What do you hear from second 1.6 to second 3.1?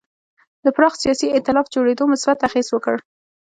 جوړېدو مثبت اغېز وکړ.